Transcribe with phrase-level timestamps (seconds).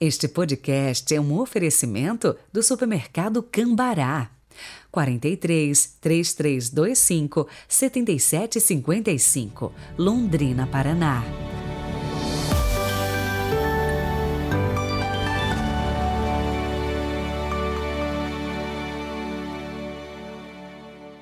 [0.00, 4.30] Este podcast é um oferecimento do supermercado Cambará.
[4.92, 11.24] 43 3325 7755, Londrina, Paraná.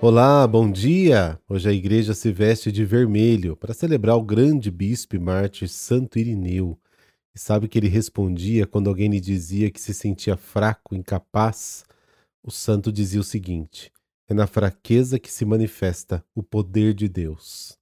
[0.00, 1.38] Olá, bom dia!
[1.46, 6.18] Hoje a igreja se veste de vermelho para celebrar o grande bispo e mártir Santo
[6.18, 6.78] Irineu.
[7.34, 11.84] E sabe que ele respondia quando alguém lhe dizia que se sentia fraco, incapaz?
[12.42, 13.90] O santo dizia o seguinte:
[14.28, 17.78] é na fraqueza que se manifesta o poder de Deus.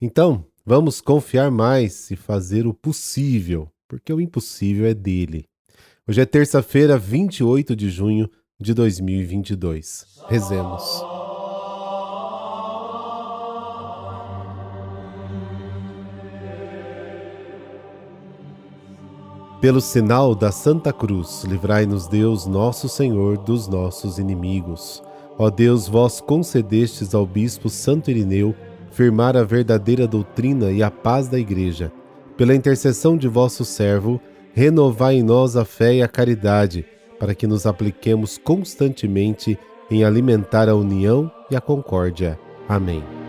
[0.00, 5.44] Então, vamos confiar mais e fazer o possível, porque o impossível é dele.
[6.08, 10.06] Hoje é terça-feira, 28 de junho de 2022.
[10.28, 11.19] Rezemos.
[19.60, 25.02] Pelo sinal da Santa Cruz, livrai-nos Deus, nosso Senhor, dos nossos inimigos.
[25.36, 28.54] Ó Deus, vós concedestes ao bispo Santo Irineu
[28.90, 31.92] firmar a verdadeira doutrina e a paz da Igreja.
[32.38, 34.18] Pela intercessão de vosso servo,
[34.54, 36.86] renovai em nós a fé e a caridade,
[37.18, 39.58] para que nos apliquemos constantemente
[39.90, 42.38] em alimentar a união e a concórdia.
[42.66, 43.19] Amém.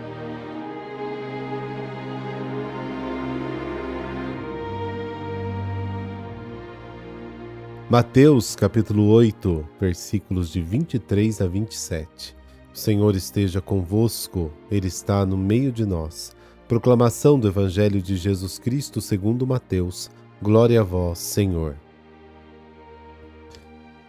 [7.92, 12.34] Mateus capítulo 8, versículos de 23 a 27.
[12.72, 16.34] O Senhor esteja convosco, Ele está no meio de nós.
[16.66, 20.10] Proclamação do Evangelho de Jesus Cristo segundo Mateus.
[20.40, 21.76] Glória a vós, Senhor.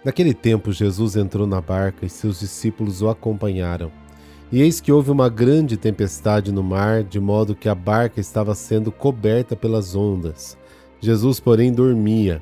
[0.06, 3.92] Naquele tempo, Jesus entrou na barca e seus discípulos o acompanharam.
[4.50, 8.56] E eis que houve uma grande tempestade no mar, de modo que a barca estava
[8.56, 10.58] sendo coberta pelas ondas.
[11.02, 12.42] Jesus, porém, dormia.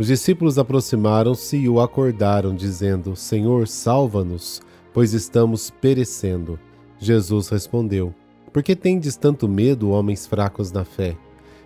[0.00, 4.62] Os discípulos aproximaram-se e o acordaram, dizendo: Senhor, salva-nos,
[4.94, 6.58] pois estamos perecendo.
[6.98, 8.14] Jesus respondeu:
[8.50, 11.18] Por que tendes tanto medo, homens fracos na fé?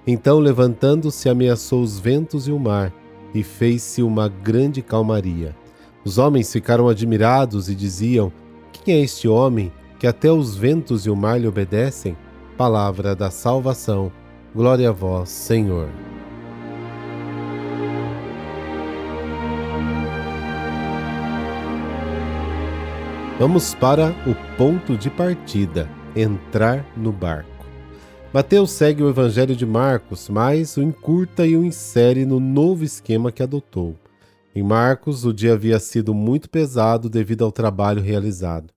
[0.04, 2.92] Então, levantando-se, ameaçou os ventos e o mar,
[3.32, 5.54] e fez-se uma grande calmaria.
[6.04, 8.32] Os homens ficaram admirados e diziam:
[8.72, 12.16] Quem é este homem que até os ventos e o mar lhe obedecem?
[12.56, 14.10] Palavra da salvação.
[14.52, 15.88] Glória a vós, Senhor.
[23.36, 27.66] Vamos para o ponto de partida: entrar no barco.
[28.32, 33.32] Mateus segue o Evangelho de Marcos, mas o encurta e o insere no novo esquema
[33.32, 33.96] que adotou.
[34.54, 38.72] Em Marcos, o dia havia sido muito pesado devido ao trabalho realizado.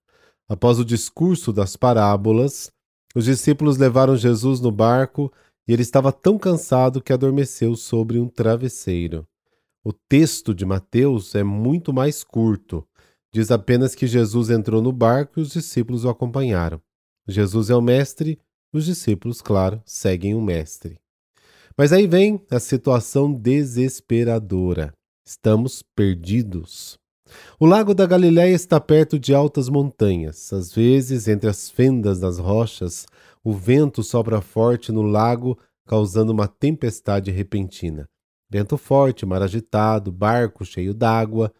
[0.50, 2.72] Após o discurso das parábolas,
[3.16, 5.32] os discípulos levaram Jesus no barco
[5.68, 9.24] e ele estava tão cansado que adormeceu sobre um travesseiro.
[9.84, 12.84] O texto de Mateus é muito mais curto
[13.38, 16.82] Diz apenas que Jesus entrou no barco e os discípulos o acompanharam.
[17.28, 18.40] Jesus é o mestre,
[18.74, 20.98] os discípulos, claro, seguem o mestre.
[21.78, 24.92] Mas aí vem a situação desesperadora.
[25.24, 26.98] Estamos perdidos.
[27.60, 30.52] O lago da Galiléia está perto de altas montanhas.
[30.52, 33.06] Às vezes, entre as fendas das rochas,
[33.44, 35.56] o vento sopra forte no lago,
[35.86, 38.10] causando uma tempestade repentina.
[38.50, 41.54] Vento forte, mar agitado, barco cheio d'água,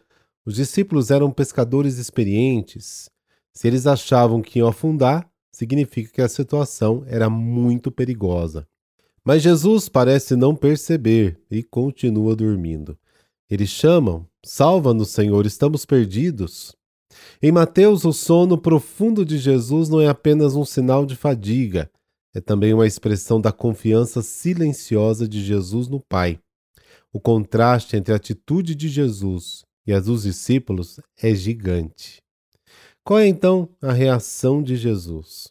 [0.48, 3.10] os discípulos eram pescadores experientes.
[3.52, 8.66] Se eles achavam que iam afundar, significa que a situação era muito perigosa.
[9.22, 12.96] Mas Jesus parece não perceber e continua dormindo.
[13.50, 16.74] Eles chamam: Salva-nos, Senhor, estamos perdidos.
[17.42, 21.90] Em Mateus, o sono profundo de Jesus não é apenas um sinal de fadiga,
[22.34, 26.40] é também uma expressão da confiança silenciosa de Jesus no Pai.
[27.12, 32.22] O contraste entre a atitude de Jesus e a dos discípulos é gigante.
[33.02, 35.50] Qual é então a reação de Jesus?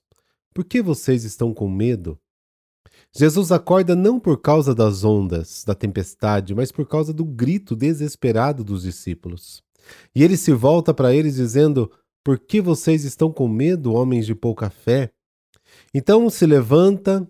[0.54, 2.20] Por que vocês estão com medo?
[3.12, 8.64] Jesus acorda não por causa das ondas, da tempestade, mas por causa do grito desesperado
[8.64, 9.64] dos discípulos.
[10.14, 11.92] E ele se volta para eles dizendo:
[12.24, 15.12] Por que vocês estão com medo, homens de pouca fé?
[15.92, 17.28] Então se levanta,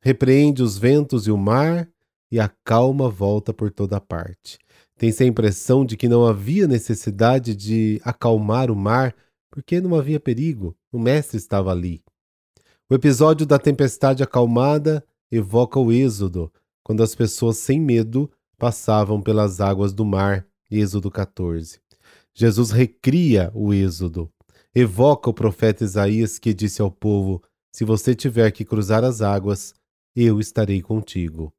[0.00, 1.86] repreende os ventos e o mar,
[2.32, 4.58] e a calma volta por toda parte.
[4.98, 9.14] Tem-se a impressão de que não havia necessidade de acalmar o mar,
[9.48, 12.02] porque não havia perigo, o mestre estava ali.
[12.90, 16.52] O episódio da tempestade acalmada evoca o Êxodo,
[16.82, 18.28] quando as pessoas sem medo
[18.58, 21.78] passavam pelas águas do mar, Êxodo 14.
[22.34, 24.28] Jesus recria o Êxodo,
[24.74, 27.40] evoca o profeta Isaías que disse ao povo:
[27.72, 29.74] Se você tiver que cruzar as águas,
[30.16, 31.52] eu estarei contigo.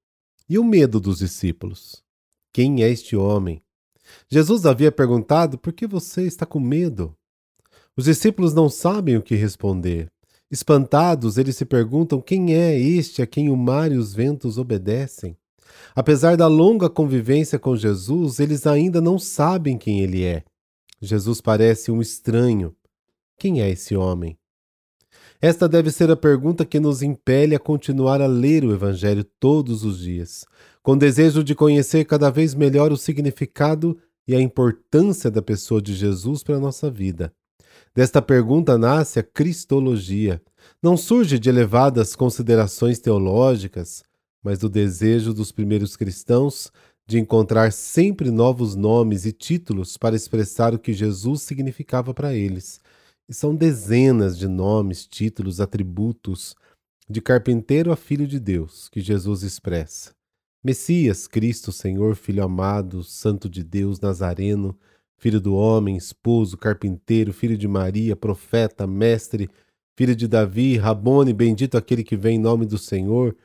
[0.50, 2.04] E o medo dos discípulos?
[2.52, 3.62] Quem é este homem?
[4.30, 7.16] Jesus havia perguntado: Por que você está com medo?
[7.96, 10.12] Os discípulos não sabem o que responder.
[10.50, 15.38] Espantados, eles se perguntam: Quem é este a quem o mar e os ventos obedecem?
[15.96, 20.44] Apesar da longa convivência com Jesus, eles ainda não sabem quem ele é.
[21.02, 22.76] Jesus parece um estranho.
[23.38, 24.38] Quem é esse homem?
[25.42, 29.86] Esta deve ser a pergunta que nos impele a continuar a ler o Evangelho todos
[29.86, 30.44] os dias,
[30.84, 33.98] com desejo de conhecer cada vez melhor o significado
[34.28, 37.34] e a importância da pessoa de Jesus para a nossa vida.
[37.96, 40.42] Desta pergunta nasce a Cristologia.
[40.82, 44.04] Não surge de elevadas considerações teológicas,
[44.44, 46.72] mas do desejo dos primeiros cristãos
[47.08, 52.80] de encontrar sempre novos nomes e títulos para expressar o que Jesus significava para eles
[53.30, 56.56] e são dezenas de nomes, títulos, atributos,
[57.08, 60.19] de carpinteiro a filho de Deus, que Jesus expressa.
[60.64, 64.78] Messias, Cristo, Senhor, Filho amado, Santo de Deus, Nazareno,
[65.18, 69.50] Filho do homem, esposo, carpinteiro, filho de Maria, profeta, mestre,
[69.98, 73.36] filho de Davi, Rabone, bendito aquele que vem em nome do Senhor,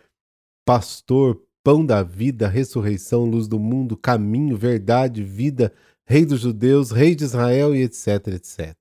[0.65, 5.73] pastor, pão da vida, ressurreição, luz do mundo, caminho, verdade, vida,
[6.07, 8.77] rei dos judeus, rei de Israel e etc, etc.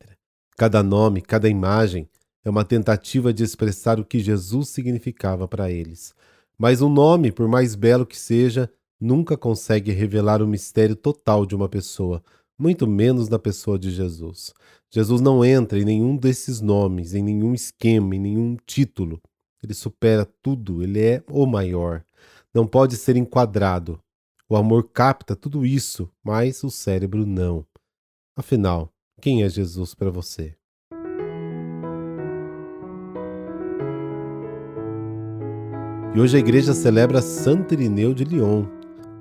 [0.56, 2.07] Cada nome, cada imagem
[2.45, 6.13] é uma tentativa de expressar o que Jesus significava para eles.
[6.57, 11.55] Mas um nome, por mais belo que seja, nunca consegue revelar o mistério total de
[11.55, 12.23] uma pessoa,
[12.57, 14.53] muito menos da pessoa de Jesus.
[14.89, 19.21] Jesus não entra em nenhum desses nomes, em nenhum esquema, em nenhum título.
[19.63, 22.05] Ele supera tudo, ele é o maior.
[22.53, 24.00] Não pode ser enquadrado.
[24.47, 27.65] O amor capta tudo isso, mas o cérebro não.
[28.35, 30.55] Afinal, quem é Jesus para você?
[36.15, 38.65] E hoje a igreja celebra Santo Irineu de Lyon,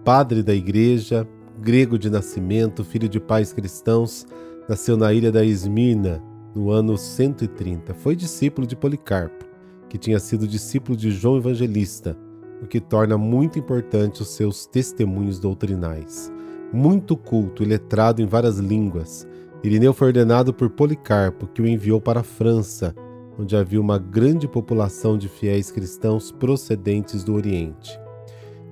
[0.05, 1.27] padre da igreja,
[1.59, 4.27] grego de nascimento, filho de pais cristãos,
[4.69, 6.23] nasceu na ilha da Esmirna
[6.55, 7.95] no ano 130.
[7.95, 9.47] Foi discípulo de Policarpo,
[9.89, 12.15] que tinha sido discípulo de João Evangelista,
[12.63, 16.31] o que torna muito importante os seus testemunhos doutrinais.
[16.75, 19.27] Muito culto e letrado em várias línguas,
[19.65, 22.93] Irineu foi ordenado por Policarpo, que o enviou para a França,
[23.39, 27.99] onde havia uma grande população de fiéis cristãos procedentes do Oriente.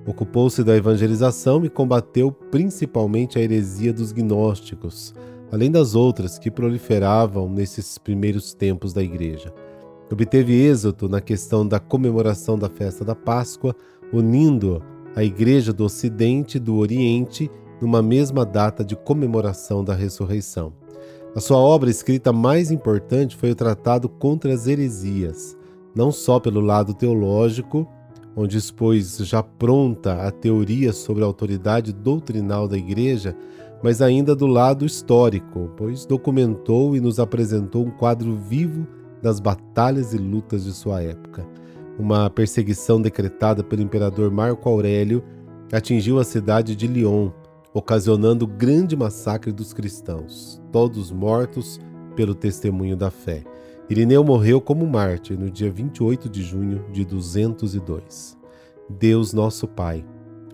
[0.05, 5.13] Ocupou-se da evangelização e combateu principalmente a heresia dos gnósticos,
[5.51, 9.53] além das outras que proliferavam nesses primeiros tempos da Igreja.
[10.11, 13.75] Obteve êxito na questão da comemoração da festa da Páscoa,
[14.11, 14.81] unindo
[15.15, 17.49] a Igreja do Ocidente e do Oriente
[17.81, 20.80] numa mesma data de comemoração da ressurreição.
[21.33, 25.57] A sua obra escrita mais importante foi o Tratado contra as Heresias,
[25.95, 27.87] não só pelo lado teológico,
[28.35, 33.33] onde expôs já pronta a teoria sobre a autoridade doutrinal da Igreja,
[33.81, 38.85] mas ainda do lado histórico, pois documentou e nos apresentou um quadro vivo
[39.21, 41.47] das batalhas e lutas de sua época.
[41.97, 45.23] Uma perseguição decretada pelo imperador Marco Aurélio
[45.71, 47.31] atingiu a cidade de Lyon,
[47.73, 51.79] ocasionando grande massacre dos cristãos, todos mortos
[52.15, 53.43] pelo testemunho da fé.
[53.89, 58.37] Irineu morreu como mártir no dia 28 de junho de 202.
[58.89, 60.05] Deus nosso Pai,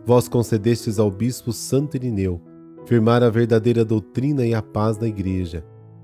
[0.05, 2.41] vós concedestes ao bispo Santo Irineu
[2.85, 5.63] firmar a verdadeira doutrina e a paz na Igreja.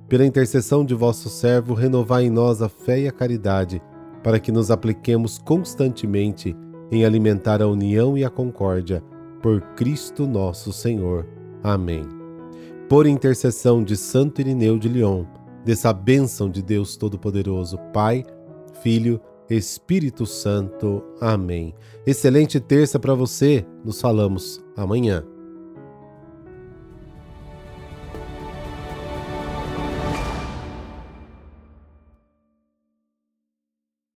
[0.10, 3.82] Pela intercessão de vosso servo, renovai em nós a fé e a caridade,
[4.22, 6.54] para que nos apliquemos constantemente
[6.92, 9.02] em alimentar a união e a concórdia
[9.44, 11.28] por Cristo nosso Senhor.
[11.62, 12.04] Amém.
[12.88, 15.26] Por intercessão de Santo Irineu de Lyon,
[15.66, 18.24] dessa bênção de Deus Todo-Poderoso, Pai,
[18.82, 19.20] Filho,
[19.50, 21.04] Espírito Santo.
[21.20, 21.76] Amém.
[22.08, 23.66] Excelente terça para você.
[23.84, 25.33] Nos falamos amanhã.